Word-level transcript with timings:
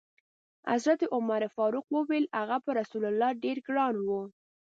حضرت 0.71 1.01
عمر 1.15 1.41
فاروق 1.55 1.85
وویل: 1.95 2.25
هغه 2.39 2.57
پر 2.65 2.73
رسول 2.81 3.03
الله 3.09 3.29
ډېر 3.43 3.57
ګران 3.67 3.95
و. 4.07 4.09